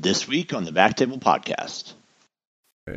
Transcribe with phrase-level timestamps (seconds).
[0.00, 1.94] This week on the Backtable Podcast.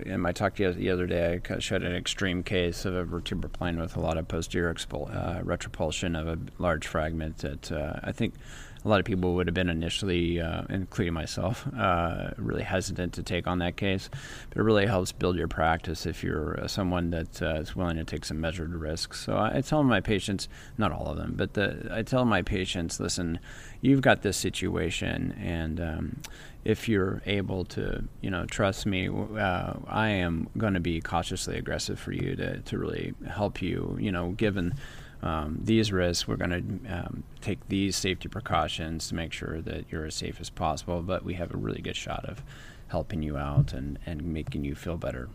[0.06, 3.82] In my talk the other day, I showed an extreme case of a vertebra plana
[3.82, 8.12] with a lot of posterior expul- uh, retropulsion of a large fragment that uh, I
[8.12, 8.36] think
[8.84, 13.24] a lot of people would have been initially, uh, including myself, uh, really hesitant to
[13.24, 14.10] take on that case.
[14.50, 17.98] But it really helps build your practice if you're uh, someone that uh, is willing
[17.98, 19.20] to take some measured risks.
[19.20, 20.48] So I, I tell my patients,
[20.78, 23.40] not all of them, but the, I tell my patients, listen,
[23.82, 26.22] you've got this situation, and um,
[26.64, 31.58] if you're able to, you know, trust me, uh, I am going to be cautiously
[31.58, 34.74] aggressive for you to, to really help you, you know, given
[35.22, 39.86] um, these risks, we're going to um, take these safety precautions to make sure that
[39.92, 42.44] you're as safe as possible, but we have a really good shot of
[42.88, 45.30] helping you out and, and making you feel better.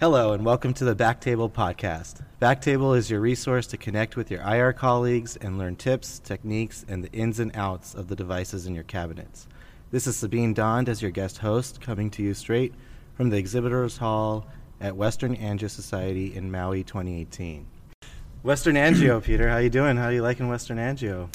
[0.00, 2.22] Hello, and welcome to the Backtable Podcast.
[2.42, 7.02] Backtable is your resource to connect with your IR colleagues and learn tips, techniques, and
[7.02, 9.46] the ins and outs of the devices in your cabinets.
[9.90, 12.74] This is Sabeen Dhand as your guest host, coming to you straight
[13.14, 14.46] from the Exhibitors Hall
[14.80, 17.64] at Western Angio Society in Maui 2018.
[18.44, 19.48] Western Angio, Peter.
[19.48, 19.96] How you doing?
[19.96, 21.34] How are you liking Western Angio?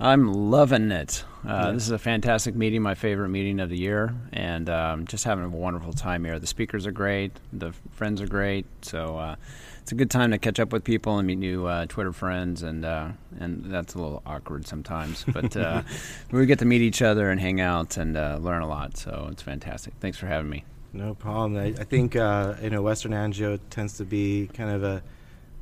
[0.00, 1.24] I'm loving it.
[1.46, 5.22] Uh, This is a fantastic meeting, my favorite meeting of the year, and um, just
[5.24, 6.40] having a wonderful time here.
[6.40, 9.36] The speakers are great, the friends are great, so uh,
[9.80, 12.64] it's a good time to catch up with people and meet new uh, Twitter friends,
[12.64, 15.82] and uh, and that's a little awkward sometimes, but uh,
[16.32, 18.96] we get to meet each other and hang out and uh, learn a lot.
[18.96, 19.94] So it's fantastic.
[20.00, 20.64] Thanks for having me.
[20.92, 21.62] No problem.
[21.62, 25.02] I, I think you know Western Angio tends to be kind of a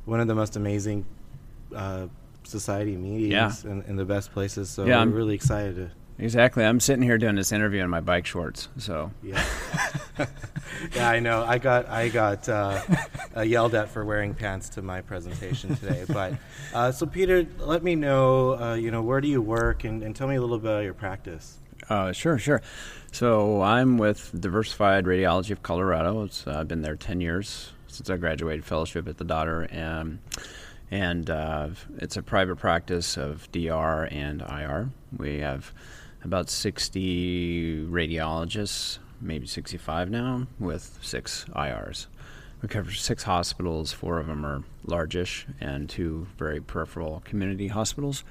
[0.09, 1.05] one of the most amazing
[1.75, 2.07] uh,
[2.43, 3.81] society meetings yeah.
[3.95, 4.69] the best places.
[4.69, 5.91] So yeah, I'm really excited to.
[6.21, 6.65] Exactly.
[6.65, 8.67] I'm sitting here doing this interview in my bike shorts.
[8.77, 9.45] So yeah,
[10.95, 11.45] yeah, I know.
[11.45, 12.81] I got I got uh,
[13.37, 16.03] uh, yelled at for wearing pants to my presentation today.
[16.07, 16.33] But
[16.73, 18.59] uh, so Peter, let me know.
[18.59, 20.83] Uh, you know, where do you work, and, and, tell me a little bit about
[20.83, 21.59] your practice.
[21.87, 22.61] Uh, sure, sure.
[23.11, 26.23] So I'm with Diversified Radiology of Colorado.
[26.23, 29.67] It's, I've been there ten years since I graduated fellowship at the Dotter.
[29.71, 30.19] Um,
[30.91, 34.89] and uh, it's a private practice of DR and IR.
[35.15, 35.71] We have
[36.23, 42.07] about 60 radiologists, maybe 65 now, with six IRs.
[42.61, 48.23] We cover six hospitals, four of them are largish, and two very peripheral community hospitals.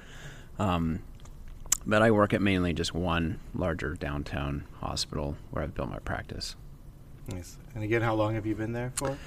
[0.59, 0.99] Um,
[1.85, 6.55] but I work at mainly just one larger downtown hospital where I've built my practice.
[7.29, 7.57] Nice.
[7.73, 9.17] And again, how long have you been there for?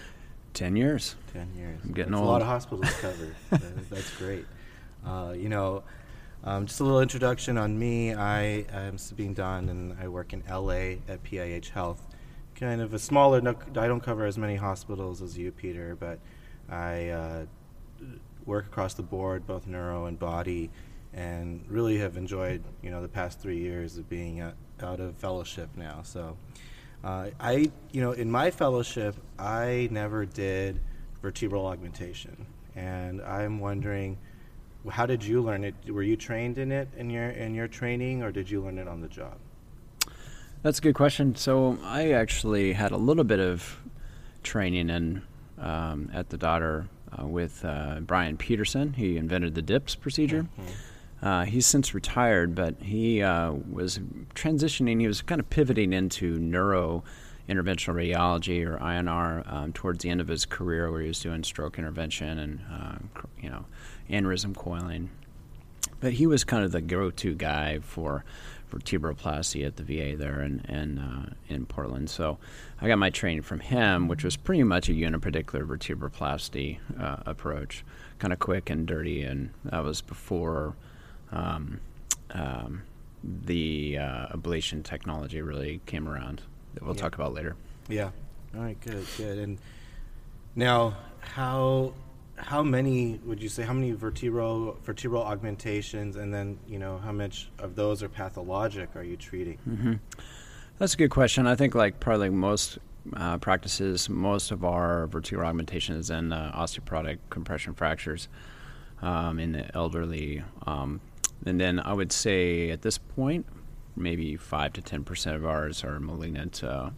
[0.55, 1.17] Ten years.
[1.33, 1.81] Ten years.
[1.83, 2.29] I'm getting That's old.
[2.29, 3.35] A lot of hospitals covered.
[3.91, 4.45] that's great.
[5.05, 5.83] Uh, you know,
[6.45, 8.15] um, just a little introduction on me.
[8.15, 12.07] I am Sabeen Dhand, and I work in LA at PIH Health.
[12.55, 13.41] Kind of a smaller.
[13.41, 16.19] No, I don't cover as many hospitals as you, Peter, but
[16.69, 17.47] I uh,
[18.45, 20.71] work across the board, both neuro and body,
[21.15, 24.55] and really have enjoyed you know the past three years of being out
[25.01, 26.01] of fellowship now.
[26.03, 26.37] So.
[27.05, 30.81] Uh, I, you know, in my fellowship, I never did
[31.21, 32.47] vertebral augmentation,
[32.77, 34.19] and I'm wondering,
[34.89, 35.75] how did you learn it?
[35.89, 38.87] Were you trained in it in your in your training, or did you learn it
[38.87, 39.37] on the job?
[40.63, 41.35] That's a good question.
[41.35, 43.81] So I actually had a little bit of
[44.45, 45.23] training in
[45.59, 46.89] um, at the Dotter
[47.19, 48.93] uh, with uh, Bryan Petersen.
[48.93, 50.43] He invented the DIPS procedure.
[50.43, 50.73] Mm-hmm.
[51.23, 54.01] Uh, he's since retired, but he uh, was
[54.35, 55.01] transitioning.
[55.01, 57.05] He was kind of pivoting into neuro
[57.49, 61.45] interventional radiology or INR um, towards the end of his career, where he was doing
[61.45, 63.65] stroke intervention and uh, you know
[64.11, 65.11] aneurysm coiling.
[66.01, 68.25] But he was kind of the go-to guy for
[68.73, 72.09] vertebroplasty at the VA there in, uh, in Portland.
[72.11, 72.39] So
[72.81, 77.85] I got my training from him, which was pretty much a unipedicular vertebroplasty uh, approach,
[78.19, 80.75] kind of quick and dirty, and that was before
[81.33, 81.81] um,
[82.31, 82.83] um,
[83.25, 86.43] the uh, ablation technology really came around
[86.75, 87.03] that we'll yeah.
[87.03, 87.57] talk about later.
[87.89, 88.11] Yeah.
[88.55, 88.81] All right.
[88.81, 89.07] Good.
[89.17, 89.39] Good.
[89.39, 89.59] And
[90.55, 91.95] now, how
[92.37, 93.63] how many would you say?
[93.63, 98.91] How many vertebral vertebral augmentations, and then you know how much of those are pathologic
[98.97, 99.59] are you treating?
[99.69, 99.93] Mm-hmm.
[100.79, 101.47] That's a good question.
[101.47, 102.79] I think like probably most
[103.15, 108.29] uh, practices, most of our vertebral augmentations and uh, osteoporotic compression fractures
[109.01, 110.43] um, in the elderly.
[110.67, 111.01] Um,
[111.47, 113.47] and then I would say at this point,
[113.97, 116.91] maybe 5 to 10% of ours are malignant, uh,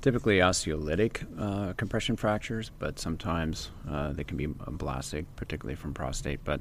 [0.00, 6.40] typically osteolytic uh, compression fractures, but sometimes uh, they can be blastic, particularly from prostate.
[6.44, 6.60] But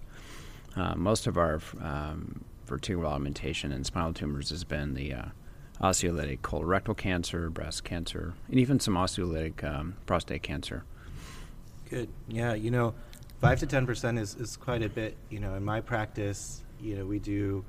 [0.75, 5.25] uh, most of our um, vertebral augmentation and spinal tumors has been the uh,
[5.81, 10.83] osteolytic colorectal cancer, breast cancer, and even some osteolytic um, prostate cancer.
[11.89, 12.09] Good.
[12.27, 12.93] Yeah, you know,
[13.41, 15.17] 5 to 10% is, is quite a bit.
[15.29, 17.63] You know, in my practice, you know, we do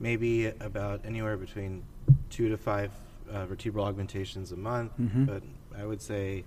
[0.00, 1.82] maybe about anywhere between
[2.30, 2.90] two to five
[3.30, 5.26] uh, vertebral augmentations a month, Mhm.
[5.26, 5.42] but
[5.78, 6.44] I would say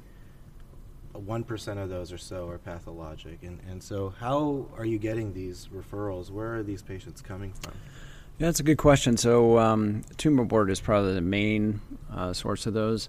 [1.14, 3.40] one percent of those or so are pathologic.
[3.44, 6.30] And and so, how are you getting these referrals?
[6.30, 7.74] Where are these patients coming from?
[8.38, 9.16] Yeah, that's a good question.
[9.16, 11.80] So, um, tumor board is probably the main
[12.14, 13.08] uh, source of those.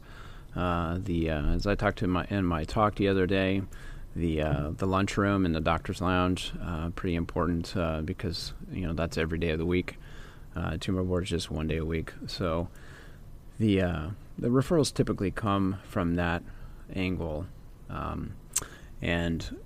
[0.54, 3.62] Uh, the uh, as I talked to my in my talk the other day,
[4.16, 8.94] the uh, the lunchroom and the doctor's lounge uh, pretty important uh, because you know
[8.94, 9.98] that's every day of the week.
[10.54, 12.14] Uh, tumor board is just one day a week.
[12.26, 12.68] So,
[13.58, 14.08] the uh,
[14.38, 16.42] the referrals typically come from that
[16.94, 17.46] angle,
[17.90, 18.32] um,
[19.02, 19.56] and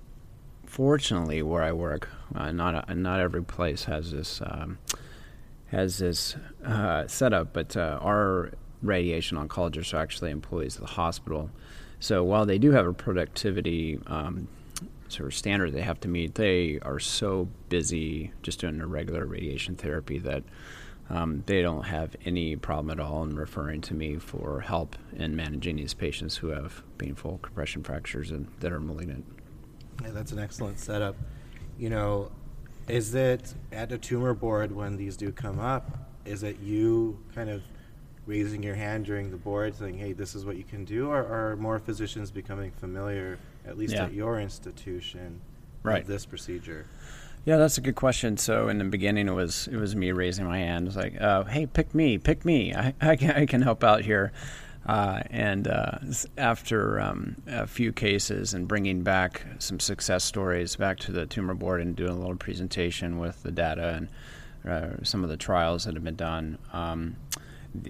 [0.65, 4.41] fortunately, where I work, uh, not uh, not every place has this.
[4.45, 4.77] Um,
[5.67, 8.51] has this uh, setup, but uh, our
[8.81, 11.49] radiation oncologists are actually employees of the hospital.
[12.01, 14.47] So while they do have a productivity um,
[15.07, 19.27] sort of standard they have to meet, they are so busy just doing their regular
[19.27, 20.43] radiation therapy that
[21.11, 25.35] um, they don't have any problem at all in referring to me for help in
[25.35, 29.23] managing these patients who have painful compression fractures and that are malignant.
[30.01, 31.15] Yeah, that's an excellent setup.
[31.77, 32.31] You know,
[32.87, 36.09] is it at a tumor board when these do come up?
[36.25, 37.61] Is it you kind of
[38.25, 41.09] raising your hand during the board saying, hey, this is what you can do?
[41.09, 44.05] Or are more physicians becoming familiar, at least Yeah.
[44.05, 45.41] at your institution,
[45.83, 45.99] Right.
[45.99, 46.85] with this procedure?
[47.45, 48.37] Yeah, that's a good question.
[48.37, 50.85] So in the beginning, it was it was me raising my hand.
[50.87, 52.71] It's like, uh, "Hey, pick me, pick me.
[52.75, 54.31] I, I, can, I can help out here."
[54.85, 55.97] Uh, and uh,
[56.37, 61.53] after um, a few cases and bringing back some success stories back to the tumor
[61.53, 64.07] board and doing a little presentation with the data and
[64.71, 67.15] uh, some of the trials that have been done, um,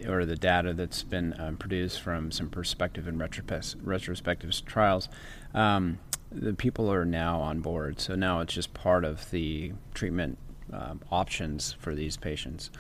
[0.07, 5.09] or the data that's been um, produced from some perspective and retrospective trials,
[5.53, 5.99] um,
[6.31, 7.99] the people are now on board.
[7.99, 10.37] So now it's just part of the treatment
[10.71, 12.71] um, options for these patients.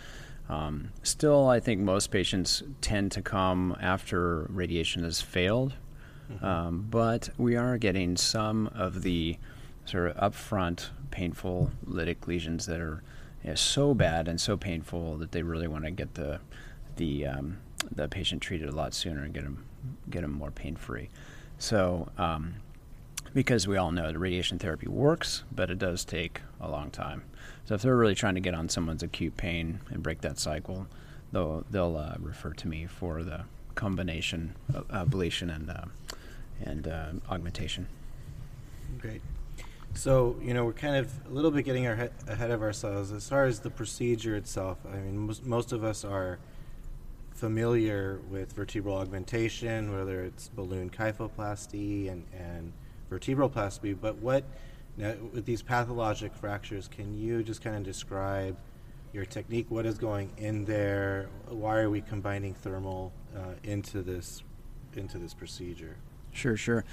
[0.49, 5.73] Um, still, I think most patients tend to come after radiation has failed,
[6.41, 9.37] um, but we are getting some of the
[9.85, 13.03] sort of upfront painful lytic lesions that are
[13.43, 16.39] you know, so bad and so painful that they really want to get the
[16.95, 17.57] the um,
[17.91, 19.65] the patient treated a lot sooner and get them
[20.09, 21.09] get them more pain free.
[21.57, 22.09] So.
[22.17, 22.55] Um,
[23.33, 27.23] because we all know the radiation therapy works, but it does take a long time.
[27.65, 30.87] So if they're really trying to get on someone's acute pain and break that cycle,
[31.31, 33.45] they'll they'll uh, refer to me for the
[33.75, 35.85] combination of ablation and uh,
[36.61, 37.87] and uh, augmentation.
[38.99, 39.21] Great.
[39.93, 43.11] So, you know, we're kind of a little bit getting our he- ahead of ourselves.
[43.11, 46.39] As far as the procedure itself, I mean, most, most of us are
[47.41, 52.71] familiar with vertebral augmentation, whether it's balloon kyphoplasty and, and
[53.09, 54.43] vertebroplasty, but what,
[54.95, 58.55] now, with these pathologic fractures, can you just kind of describe
[59.11, 59.65] your technique?
[59.69, 61.29] What is going in there?
[61.49, 64.43] Why are we combining thermal uh, into this
[64.95, 65.95] into this procedure?
[66.31, 66.85] Sure, sure.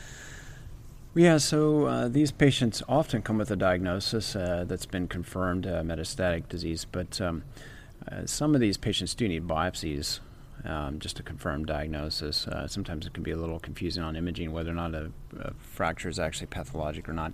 [1.15, 5.83] Yeah, so uh, these patients often come with a diagnosis uh, that's been confirmed uh,
[5.83, 7.43] metastatic disease, but um,
[8.11, 10.21] uh, some of these patients do need biopsies
[10.65, 12.47] um, just to confirm diagnosis.
[12.47, 15.11] Uh, sometimes it can be a little confusing on imaging whether or not a,
[15.41, 17.33] a fracture is actually pathologic or not.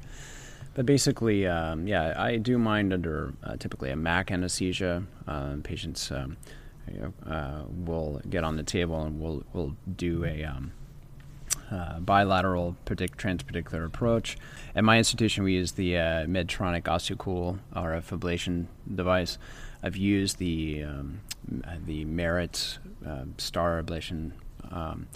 [0.74, 5.04] But basically, um, yeah, I do mind under uh, typically a MAC anesthesia.
[5.26, 6.36] Uh, patients um,
[6.92, 10.72] you know, uh, will get on the table and we'll, we'll do a um,
[11.70, 14.36] uh, bilateral predict- transpedicular approach.
[14.74, 19.38] At my institution, we use the uh, Medtronic OsteoCool RF ablation device.
[19.82, 21.20] I've used the um,
[21.86, 24.32] the Merit uh, Star ablation
[24.70, 25.06] um,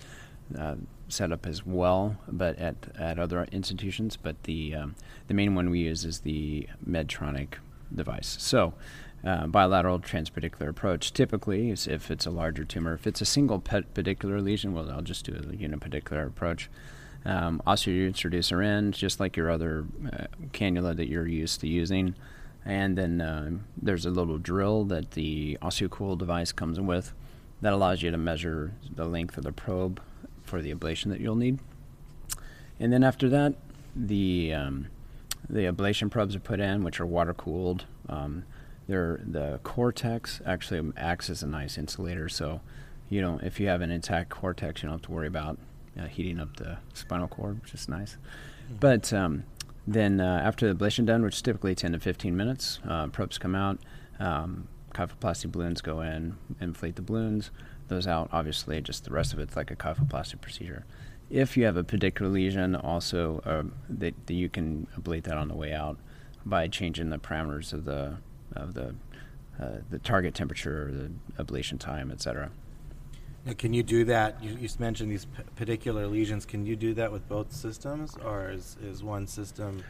[0.59, 0.77] uh,
[1.09, 4.17] setup as well, but at, at other institutions.
[4.17, 4.95] But the um,
[5.27, 7.55] the main one we use is the Medtronic
[7.95, 8.37] device.
[8.41, 8.75] So.
[9.25, 12.95] Uh, bilateral transpedicular approach typically is if it's a larger tumor.
[12.95, 16.71] If it's a single pedicular lesion, well, I'll just do a unipedicular approach.
[17.25, 22.15] Um, osteointroducer in, just like your other uh, cannula that you're used to using.
[22.65, 23.51] And then uh,
[23.81, 27.13] there's a little drill that the OsteoCool device comes with
[27.61, 30.01] that allows you to measure the length of the probe
[30.43, 31.59] for the ablation that you'll need.
[32.79, 33.55] And then after that,
[33.97, 34.87] the um,
[35.49, 37.87] the ablation probes are put in, which are water cooled.
[38.09, 38.45] Um,
[38.87, 42.61] they're, the cortex actually acts as a nice insulator, so
[43.09, 43.43] you don't.
[43.43, 45.59] If you have an intact cortex, you don't have to worry about
[45.99, 48.17] uh, heating up the spinal cord, which is nice.
[48.81, 49.45] But um,
[49.93, 53.39] then uh, after the ablation done, which is typically 10 to 15 minutes, uh, probes
[53.39, 53.79] come out.
[54.21, 57.51] Um, kyphoplasty balloons go in, inflate the balloons.
[57.89, 60.85] Those out, obviously, just the rest of it's like a kyphoplasty procedure.
[61.31, 65.49] If you have a pedicular lesion, also uh, that, that you can ablate that on
[65.49, 65.99] the way out
[66.45, 68.17] by changing the parameters of the
[68.55, 68.95] of the
[69.61, 70.91] uh, the target temperature,
[71.37, 72.51] the ablation time, etc.
[73.49, 74.43] Now, can you do that?
[74.45, 76.45] You, you mentioned these p- pedicular lesions.
[76.45, 79.83] Can you do that with both systems, or is, is one system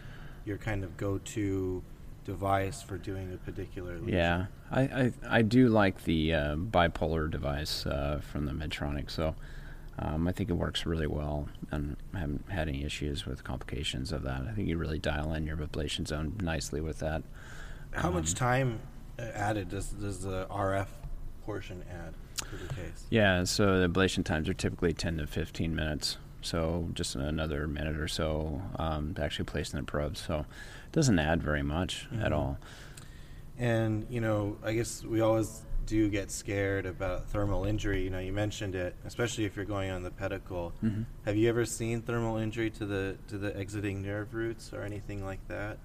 [0.45, 1.83] your kind of go-to
[2.25, 4.11] device for doing a pedicular lesion?
[4.11, 9.11] Yeah, I, I, I do like the uh, bipolar device uh, from the Medtronic.
[9.11, 9.35] So
[9.99, 14.13] um, I think it works really well, and I haven't had any issues with complications
[14.13, 14.43] of that.
[14.43, 17.25] I think you really dial in your ablation zone nicely with that.
[17.91, 18.79] How much time
[19.19, 20.87] uh, added does, does the RF
[21.45, 22.28] portion add to the case?
[23.11, 26.19] Yeah, so the ablation times are typically 10 to 15 minutes.
[26.43, 30.17] So just another minute or so um, to actually placing the probe.
[30.17, 32.37] So it doesn't add very much at Mhm.
[32.37, 32.59] all.
[33.59, 38.05] And you know, I guess we always do get scared about thermal injury.
[38.05, 40.73] You know, you mentioned it, especially if you're going on the pedicle.
[40.85, 41.07] Mhm.
[41.25, 45.25] Have you ever seen thermal injury to the to the exiting nerve roots or anything
[45.25, 45.79] like that?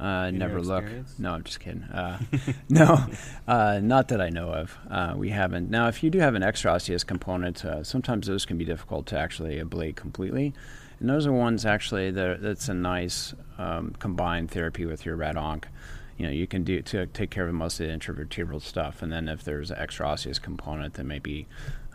[0.00, 0.84] Uh, In never look.
[1.18, 1.84] No, I'm just kidding.
[1.84, 2.18] Uh,
[2.68, 3.06] no,
[3.46, 4.76] uh, not that I know of.
[4.90, 5.70] Uh, we haven't.
[5.70, 9.06] Now, if you do have an extra osseous component, uh, sometimes those can be difficult
[9.06, 10.52] to actually ablate completely.
[10.98, 15.36] And those are ones actually that that's a nice um, combined therapy with your rad
[15.36, 15.68] onc.
[16.16, 19.12] You know, you can do to take care of most of the intravertebral stuff, and
[19.12, 21.46] then if there's an extra osseous component that may be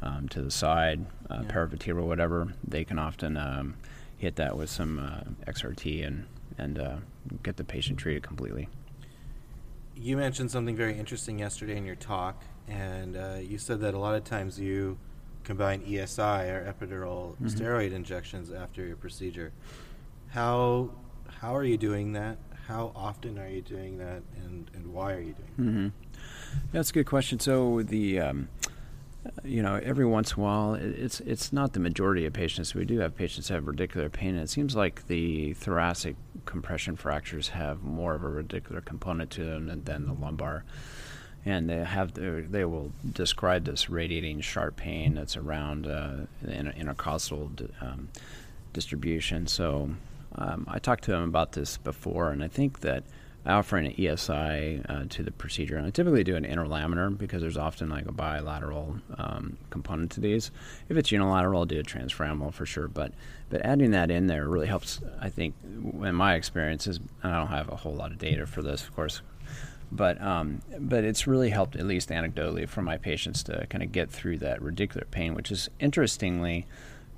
[0.01, 1.51] um, to the side, uh, Yeah.
[1.51, 3.75] paravertebral, whatever, they can often um,
[4.17, 6.25] hit that with some uh, XRT and
[6.59, 6.95] and uh,
[7.43, 8.67] get the patient treated completely.
[9.95, 13.99] You mentioned something very interesting yesterday in your talk, and uh, you said that a
[13.99, 14.97] lot of times you
[15.43, 17.49] combine ESI or epidural Mhm.
[17.49, 19.51] steroid injections after your procedure.
[20.29, 20.91] How
[21.41, 22.37] how are you doing that?
[22.67, 25.63] How often are you doing that, and, and why are you doing that?
[25.63, 25.87] hmm
[26.71, 27.39] That's a good question.
[27.39, 28.49] So the um,
[29.43, 32.73] you know every once in a while it's it's not the majority of patients.
[32.75, 34.35] We do have patients that have radicular pain.
[34.35, 36.15] And it seems like the thoracic
[36.49, 40.63] compression fractures have more of a radicular component to them than, than the lumbar.
[41.45, 48.09] And they have they will describe this radiating sharp pain that's around uh, intercostal um,
[48.73, 49.47] distribution.
[49.47, 49.91] So
[50.35, 53.03] um, I talked to them about this before, and I think that
[53.45, 57.41] I offer an ESI uh, to the procedure, and I typically do an interlaminar because
[57.41, 60.51] there's often like a bilateral um, component to these.
[60.89, 63.13] If it's unilateral, I'll do a transforaminal for sure, but
[63.49, 64.99] but adding that in there really helps.
[65.21, 68.45] I think, in my experience, is and I don't have a whole lot of data
[68.45, 69.21] for this, of course,
[69.89, 73.93] but um, but it's really helped at least anecdotally for my patients to kind of
[73.93, 76.67] get through that radicular pain, which is interestingly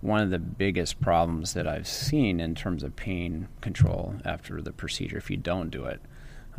[0.01, 4.71] one of the biggest problems that I've seen in terms of pain control after the
[4.71, 5.17] procedure.
[5.17, 6.01] If you don't do it,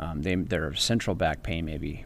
[0.03, 2.05] um, they, their central back pain may be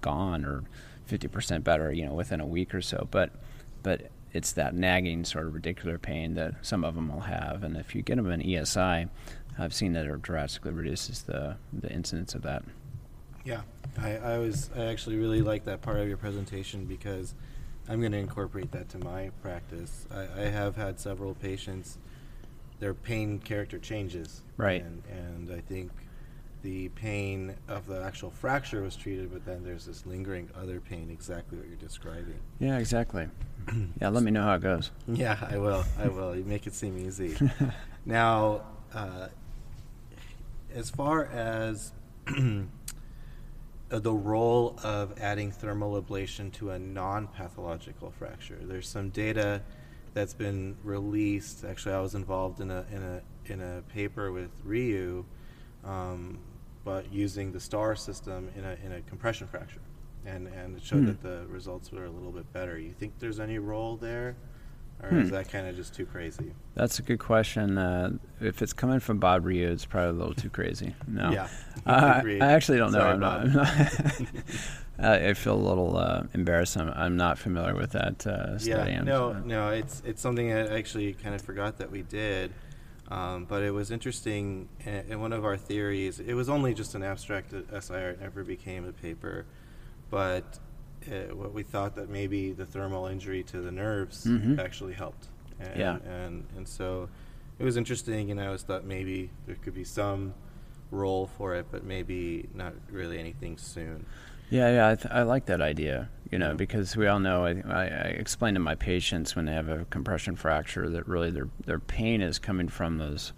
[0.00, 0.64] gone or
[1.10, 3.06] 50% better, you know, within a week or so.
[3.10, 3.30] But
[3.82, 7.76] but it's that nagging sort of radicular pain that some of them will have, and
[7.76, 9.08] if you get them an ESI,
[9.58, 12.64] I've seen that it drastically reduces the the incidence of that.
[13.44, 13.62] Yeah,
[13.98, 17.34] I, I was I actually really like that part of your presentation because
[17.88, 20.06] I'm going to incorporate that to my practice.
[20.10, 21.98] I, I have had several patients;
[22.80, 24.82] their pain character changes, Right.
[24.82, 25.90] And, and I think
[26.66, 31.10] the pain of the actual fracture was treated, but then there's this lingering other pain,
[31.12, 32.40] exactly what you're describing.
[32.58, 33.28] Yeah, exactly.
[34.02, 34.90] yeah, let me know how it goes.
[35.06, 35.84] Yeah, I will.
[35.96, 36.34] I will.
[36.34, 37.36] You make it seem easy.
[38.04, 39.28] now, uh,
[40.74, 41.92] as far as
[43.88, 49.62] the role of adding thermal ablation to a non-pathological fracture, there's some data
[50.14, 51.64] that's been released.
[51.64, 55.24] Actually, I was involved in a in a in a paper with Ryu,
[55.84, 56.38] um,
[56.86, 59.80] but using the STAR system in a in a compression fracture,
[60.24, 61.06] and and it showed Hmm.
[61.06, 62.78] that the results were a little bit better.
[62.78, 64.36] You think there's any role there,
[65.02, 65.18] or Hmm.
[65.18, 66.54] is that kind of just too crazy?
[66.74, 67.76] That's a good question.
[67.76, 70.94] Uh, if it's coming from Bob Ryu, it's probably a little too crazy.
[71.08, 71.48] No, Yeah,
[71.86, 72.20] I.
[72.40, 73.00] I actually don't know.
[73.00, 73.68] Sorry, I'm not, I'm not
[74.98, 76.76] I I feel a little uh, embarrassed.
[76.78, 78.92] I'm, I'm not familiar with that uh, study.
[78.92, 82.52] Yeah, no, no, it's it's something I actually kind of forgot that we did,
[83.10, 84.68] um, but it was interesting.
[84.84, 88.86] In, one of our theories, it was only just an abstract SIR; it never became
[88.86, 89.46] a paper.
[90.10, 90.58] But
[91.08, 94.58] uh, what we thought that maybe the thermal injury to the nerves Mhm.
[94.58, 95.28] actually helped,
[95.60, 95.98] and, Yeah.
[96.06, 97.08] and and so
[97.58, 98.30] it was interesting.
[98.30, 100.34] And I always thought maybe there could be some
[100.90, 104.06] role for it, but maybe not really anything soon.
[104.50, 106.08] Yeah, yeah, I, th- I like that idea.
[106.30, 107.44] You know, because we all know.
[107.44, 107.84] I, I,
[108.18, 112.20] explain to my patients when they have a compression fracture that really their their pain
[112.20, 113.32] is coming from those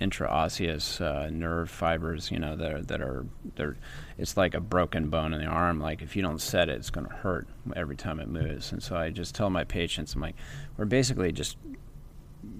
[0.00, 2.30] intraosseous uh, nerve fibers.
[2.30, 3.26] You know, that are, that are
[3.56, 3.76] they're
[4.18, 5.80] it's like a broken bone in the arm.
[5.80, 8.70] Like if you don't set it, it's going to hurt every time it moves.
[8.70, 10.36] And so I just tell my patients, I'm like,
[10.76, 11.56] we're basically just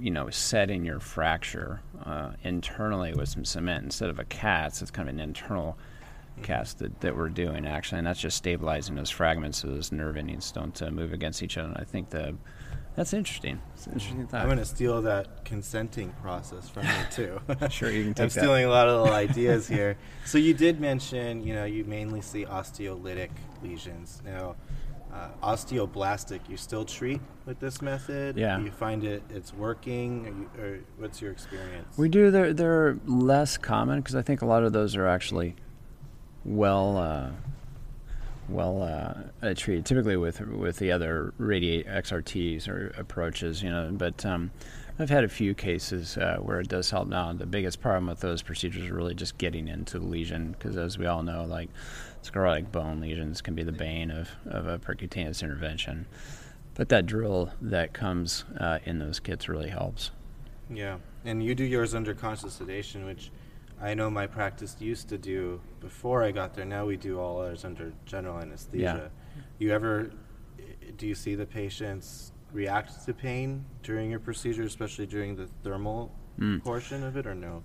[0.01, 4.83] you know, setting your fracture uh, internally with some cement instead of a cast.
[4.83, 5.77] It's kind of an internal
[6.43, 10.17] cast that, that we're doing actually, and that's just stabilizing those fragments so those nerve
[10.17, 11.69] endings don't uh, move against each other.
[11.69, 12.37] And I think the
[12.99, 13.61] that's interesting.
[13.75, 14.41] It's an interesting thought.
[14.41, 17.41] I'm going to steal that consenting process from you too.
[17.71, 18.41] Sure, you can take I'm that.
[18.41, 19.97] stealing a lot of little ideas here.
[20.25, 23.31] So you did mention, you know, you mainly see osteolytic
[23.63, 24.21] lesions.
[24.25, 24.57] Now,
[25.15, 28.37] uh, osteoblastic, you still treat with this method?
[28.37, 28.59] Yeah.
[28.59, 31.97] You find it it's working, or, you, or what's your experience?
[31.97, 32.33] We do.
[32.33, 35.55] They're they're less common because I think a lot of those are actually
[36.49, 37.31] well uh,
[38.49, 39.85] well uh, uh, treated.
[39.85, 43.91] Typically with with the other radiate XRTs or approaches, you know.
[43.93, 44.51] But um,
[44.99, 47.09] I've had a few cases uh, where it does help.
[47.09, 50.77] Now the biggest problem with those procedures is really just getting into the lesion because,
[50.77, 51.69] as we all know, like
[52.23, 56.07] sclerotic bone lesions can be the bane of of a percutaneous intervention.
[56.75, 60.13] But that drill that comes uh, in those kits really helps.
[60.71, 63.33] Yeah, and you do yours under conscious sedation, which
[63.81, 66.65] I know my practice used to do before I got there.
[66.65, 69.11] Now we do all ours under general anesthesia.
[69.37, 69.43] Yeah.
[69.59, 70.11] You ever
[70.97, 76.13] do you see the patients react to pain during your procedure, especially during the thermal
[76.41, 76.63] Mm.
[76.63, 77.63] portion of it, or no?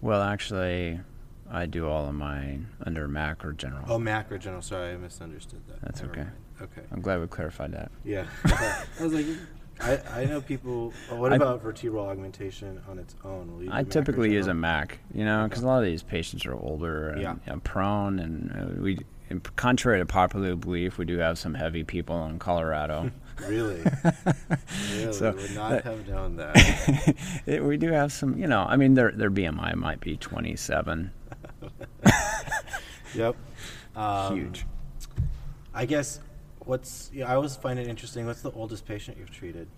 [0.00, 1.00] Well, actually,
[1.48, 3.84] I do all of mine under Mac or General.
[3.88, 4.60] Oh, macro general.
[4.60, 5.80] Sorry, I misunderstood that.
[5.80, 6.22] That's Never okay.
[6.22, 6.32] mind.
[6.62, 6.82] Okay.
[6.90, 7.92] I'm glad we clarified that.
[8.04, 8.26] Yeah.
[8.44, 9.26] I was like,
[9.80, 10.92] I, I know people.
[11.10, 13.68] oh, what I- about vertebral augmentation on its own?
[13.70, 17.10] I typically use a Mac, you know, because a lot of these patients are older
[17.10, 17.34] and Yeah.
[17.46, 18.98] you know, prone, and uh, we,
[19.30, 23.10] and contrary to popular belief, we do have some heavy people in Colorado.
[23.46, 23.80] Really?
[24.96, 25.12] Really?
[25.12, 27.14] So, Would not have known that.
[27.46, 31.12] it, we do have some, you know, I mean, their their BMI might be 27.
[33.14, 33.36] Yep.
[33.94, 34.66] Um, Huge.
[35.72, 36.18] I guess
[36.68, 38.26] what's yeah, I always find it interesting.
[38.26, 39.68] What's the oldest patient you've treated?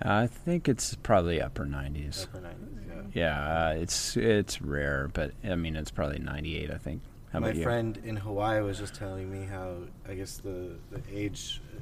[0.00, 2.24] I think it's probably upper 90s.
[2.24, 2.52] Upper 90s,
[2.86, 3.02] yeah.
[3.14, 6.70] Yeah, uh, it's it's rare, but I mean, it's probably 98.
[6.70, 7.02] I think.
[7.32, 7.64] How My about you?
[7.64, 9.74] friend in Hawaii was just telling me how
[10.08, 11.80] I guess the the age uh,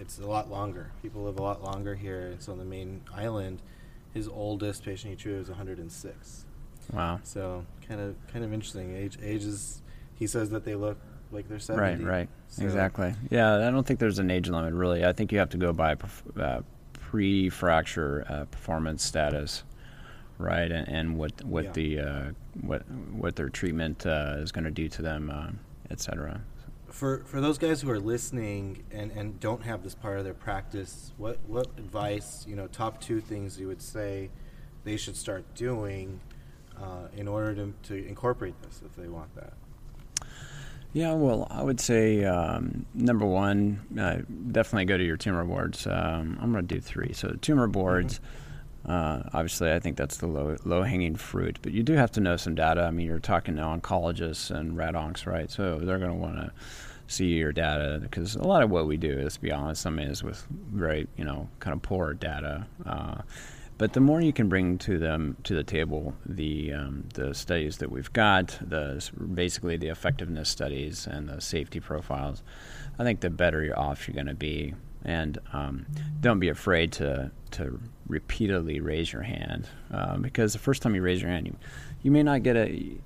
[0.00, 0.90] it's a lot longer.
[1.02, 2.28] People live a lot longer here.
[2.34, 3.62] It's on the main island.
[4.12, 6.46] His oldest patient he treated was 106.
[6.92, 7.20] Wow.
[7.22, 8.94] So kind of kind of interesting.
[8.96, 9.82] Age age is
[10.14, 10.98] he says that they look
[11.34, 12.04] like they're 70.
[12.04, 13.14] Right, right, So- exactly.
[13.30, 15.04] Yeah, I don't think there's an age limit really.
[15.04, 15.96] I think you have to go by
[16.38, 16.60] uh,
[16.92, 19.64] pre-fracture uh, performance status,
[20.38, 21.72] right, and, and what what Yeah.
[21.72, 22.30] the uh,
[22.62, 25.50] what what their treatment uh, is going to do to them, uh,
[25.90, 26.40] et cetera.
[26.88, 30.34] For for those guys who are listening and, and don't have this part of their
[30.34, 34.30] practice, what what advice, you know, top two things you would say
[34.84, 36.20] they should start doing
[36.80, 39.54] uh, in order to, to incorporate this if they want that?
[40.94, 44.18] Yeah, well, I would say um, number one, uh,
[44.52, 45.88] definitely go to your tumor boards.
[45.88, 47.12] Um, I'm going to do three.
[47.12, 48.20] So tumor boards.
[48.86, 52.20] Uh, obviously, I think that's the low low hanging fruit, but you do have to
[52.20, 52.82] know some data.
[52.82, 55.50] I mean, you're talking to oncologists and rad oncs, right?
[55.50, 56.52] So they're going to want to
[57.08, 60.06] see your data because a lot of what we do, let's be honest, I mean,
[60.08, 62.66] is with very you know kind of poor data.
[62.86, 63.22] Uh,
[63.76, 67.78] but the more you can bring to them to the table, the um, the studies
[67.78, 72.42] that we've got, the basically the effectiveness studies and the safety profiles,
[72.98, 74.74] I think the better you're off you're going to be.
[75.06, 75.86] And um,
[76.20, 81.02] don't be afraid to to repeatedly raise your hand um, because the first time you
[81.02, 81.56] raise your hand, you
[82.02, 82.96] you may not get a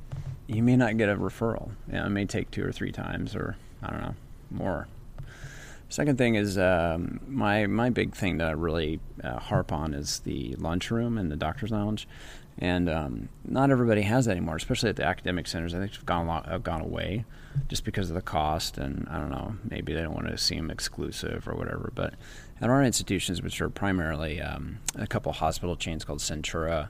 [0.46, 1.70] you may not get a referral.
[1.88, 4.14] You know, it may take two or three times, or I don't know,
[4.50, 4.88] more.
[5.90, 10.20] Second thing is um, my my big thing that I really uh, harp on is
[10.20, 12.06] the lunchroom and the doctor's lounge,
[12.58, 15.74] and um, not everybody has that anymore, especially at the academic centers.
[15.74, 17.24] I think it's gone lot, uh, gone away,
[17.68, 20.70] just because of the cost, and I don't know, maybe they don't want to seem
[20.70, 21.90] exclusive or whatever.
[21.94, 22.14] But
[22.60, 26.88] at our institutions, which are primarily um, a couple hospital chains called Centura,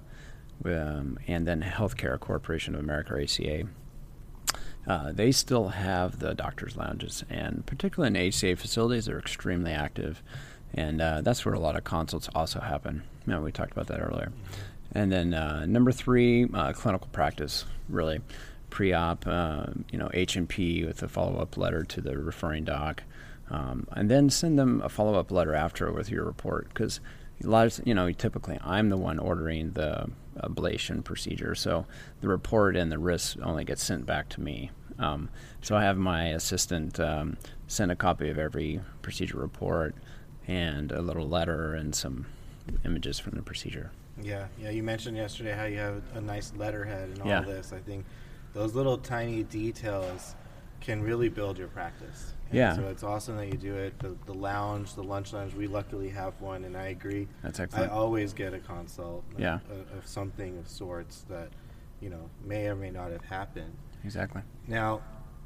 [0.64, 3.68] um, and then Healthcare Corporation of America, or HCA.
[4.88, 10.22] Uh, they still have the doctors' lounges, and particularly in HCA facilities, they're extremely active,
[10.72, 13.02] and uh, that's where a lot of consults also happen.
[13.26, 14.32] You know, we talked about that earlier.
[14.92, 18.20] And then uh, number three, uh, clinical practice, really
[18.70, 23.02] pre-op, uh, you know, H&P with a follow-up letter to the referring doc,
[23.50, 27.00] um, and then send them a follow-up letter after with your report because
[27.44, 31.86] a lot of you know typically I'm the one ordering the ablation procedure, so
[32.20, 34.70] the report and the risks only get sent back to me.
[34.98, 35.28] Um,
[35.62, 39.94] so I have my assistant um, send a copy of every procedure report
[40.46, 42.26] and a little letter and some
[42.84, 43.90] images from the procedure.
[44.20, 44.70] Yeah, yeah.
[44.70, 47.40] You mentioned yesterday how you have a nice letterhead and all Yeah.
[47.42, 47.72] this.
[47.72, 48.04] I think
[48.52, 50.34] those little tiny details
[50.80, 52.34] can really build your practice.
[52.50, 52.74] And Yeah.
[52.74, 53.98] So it's awesome that you do it.
[54.00, 55.54] The, the lounge, the lunch lounge.
[55.54, 57.28] We luckily have one, and I agree.
[57.42, 57.90] That's excellent.
[57.90, 59.24] I always get a consult.
[59.34, 59.58] of- Yeah.
[59.70, 61.50] Of, of something of sorts that,
[62.00, 63.72] you know, may or may not have happened.
[64.08, 64.40] Exactly.
[64.66, 65.02] Now,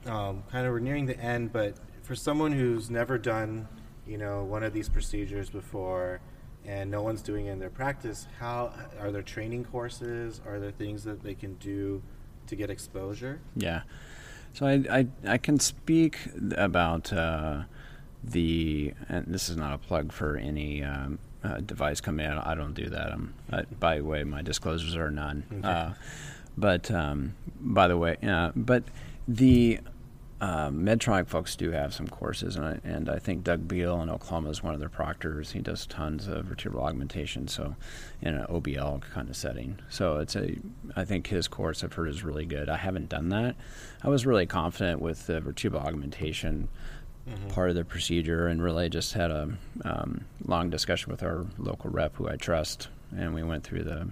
[0.06, 3.66] um, kind of we're nearing the end, but for someone who's never done,
[4.06, 6.20] you know, one of these procedures before,
[6.64, 10.40] and no one's doing it in their practice, how are there training courses?
[10.46, 12.04] Are there things that they can do
[12.46, 13.40] to get exposure?
[13.56, 13.82] Yeah.
[14.52, 16.20] So I, I, I can speak
[16.56, 17.62] about uh,
[18.22, 22.28] the, and this is not a plug for any um, uh, device company.
[22.28, 23.10] I don't, I don't do that.
[23.10, 25.42] I'm, I, by the way, my disclosures are none.
[25.52, 25.66] Okay.
[25.66, 25.90] Uh,
[26.56, 28.84] but um, by the way, uh, but
[29.26, 29.80] the
[30.40, 34.10] uh, Medtronic folks do have some courses, and I, and I think Doug Beall in
[34.10, 35.52] Oklahoma is one of their proctors.
[35.52, 37.76] He does tons of vertebral augmentation, so
[38.20, 39.78] in an OBL kind of setting.
[39.88, 40.56] So it's a,
[40.96, 42.68] I think his course I've heard is really good.
[42.68, 43.54] I haven't done that.
[44.02, 46.68] I was really confident with the vertebral augmentation
[47.50, 49.48] part of the procedure, and really just had a
[49.84, 54.08] um, long discussion with our local rep, who I trust, and we went through the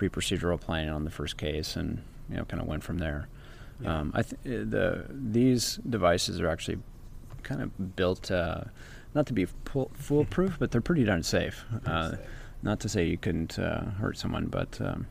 [0.00, 3.28] pre-procedural planning on the first case, and you know, kind of went from there.
[3.82, 3.98] Yeah.
[3.98, 6.78] Um, I th- the these devices are actually
[7.42, 8.62] kind of built uh,
[9.14, 11.64] not to be full, foolproof, but they're pretty darn safe.
[11.84, 12.12] Uh,
[12.62, 15.06] not to say you couldn't uh, hurt someone, but um,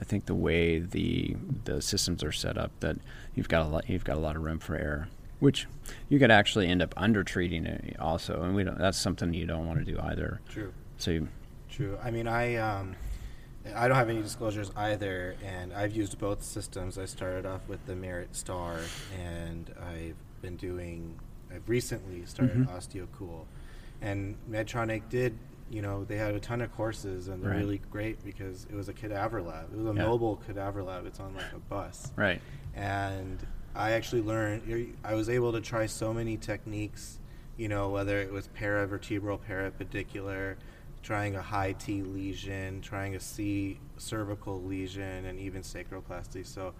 [0.00, 2.96] I think the way the the systems are set up, that
[3.36, 5.08] you've got a lot you've got a lot of room for error,
[5.38, 5.68] which
[6.08, 8.78] you could actually end up under treating it also, and we don't.
[8.78, 10.40] That's something you don't want to do either.
[10.48, 10.72] True.
[10.98, 11.28] So you,
[11.70, 11.96] True.
[12.02, 12.96] I mean, I um,
[13.74, 16.98] I don't have any disclosures either, and I've used both systems.
[16.98, 18.78] I started off with the Merit Star,
[19.18, 21.18] and I've been doing.
[21.52, 22.76] I've recently started Mhm.
[22.76, 23.44] OsteoCool,
[24.02, 25.38] and Medtronic did.
[25.68, 27.58] You know, they had a ton of courses, and they're Right.
[27.58, 29.72] really great because it was a cadaver lab.
[29.72, 30.06] It was a Yeah.
[30.06, 31.06] mobile cadaver lab.
[31.06, 32.40] It's on like a bus, right.
[32.74, 34.96] and I actually learned.
[35.04, 37.18] I was able to try so many techniques.
[37.56, 40.56] You know, whether it was paravertebral, parapedicular,
[41.06, 46.44] trying a high T lesion, trying a C cervical lesion, and even sacroplasty.
[46.44, 46.74] So,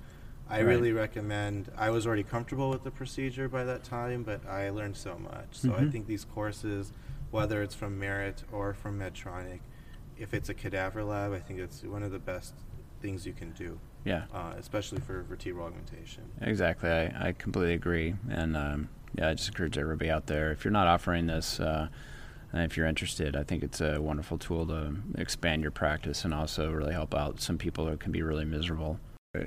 [0.48, 0.66] I Right.
[0.66, 1.70] really recommend.
[1.76, 5.48] I was already comfortable with the procedure by that time, but I learned so much.
[5.52, 5.92] So I Mhm.
[5.92, 6.92] think these courses,
[7.30, 9.60] whether it's from Merit or from Medtronic,
[10.16, 12.54] if it's a cadaver lab, I think it's one of the best
[13.00, 14.24] things you can do Yeah.
[14.32, 16.24] uh, especially for vertebral augmentation.
[16.40, 20.50] Exactly, I, I completely agree, and um, yeah, I just encourage everybody out there.
[20.52, 21.88] If you're not offering this, uh,
[22.52, 26.32] and if you're interested, I think it's a wonderful tool to expand your practice and
[26.32, 28.98] also really help out some people who can be really miserable.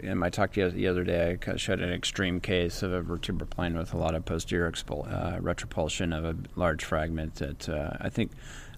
[0.03, 3.79] In my talk the other day, I showed an extreme case of a vertebra plana
[3.79, 8.09] with a lot of posterior expul- uh, retropulsion of a large fragment that uh, I
[8.09, 8.31] think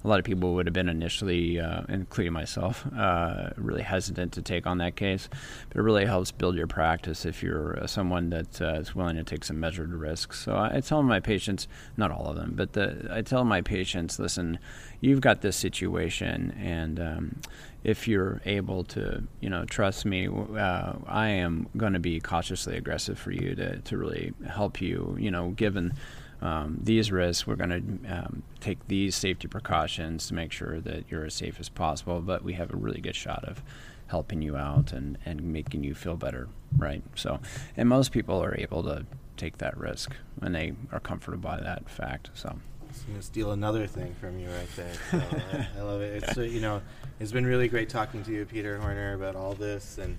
[0.04, 4.42] a lot of people would have been initially, uh, including myself, uh, really hesitant to
[4.42, 5.30] take on that case.
[5.70, 9.18] But it really helps build your practice if you're uh, someone that uh, is willing
[9.18, 10.40] to take some measured risks.
[10.40, 14.18] So I, tell my patients, not all of them, but the, I tell my patients,
[14.18, 14.58] listen,
[15.00, 17.42] you've got this situation, and um,
[17.84, 22.78] if you're able to, you know, trust me, uh, I am going to be cautiously
[22.78, 25.94] aggressive for you to, to really help you, you know, given
[26.41, 27.69] um, these risks, we're going
[28.04, 32.19] to um, take these safety precautions to make sure that you're as safe as possible,
[32.19, 33.62] but we have a really good shot of
[34.08, 37.04] helping you out and, and making you feel better, right?
[37.15, 37.39] So,
[37.77, 39.06] and most people are able to
[39.38, 42.32] take that risk when they are comforted by that fact.
[42.34, 42.58] So,
[42.91, 44.93] Just gonna steal another thing from you right there.
[45.12, 46.23] So I, I love it.
[46.23, 46.82] It's uh, you know,
[47.19, 50.17] it's been really great talking to you, Peter Horner, about all this, and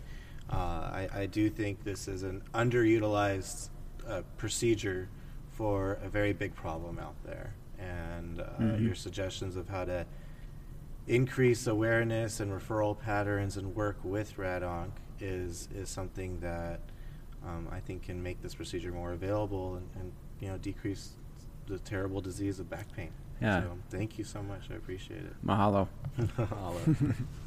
[0.51, 3.69] uh, I, I do think this is an underutilized
[4.09, 5.09] uh, procedure
[5.53, 7.55] for a very big problem out there.
[7.79, 8.83] And uh, Mhm.
[8.83, 10.07] your suggestions of how to
[11.07, 16.81] increase awareness and referral patterns and work with RadOnc is is something that
[17.45, 21.15] um, I think can make this procedure more available and, and you know decrease
[21.67, 23.11] the terrible disease of back pain.
[23.41, 23.63] Yeah.
[23.63, 24.71] So thank you so much.
[24.71, 25.35] I appreciate it.
[25.45, 25.89] mahalo.
[26.19, 27.15] Mahalo.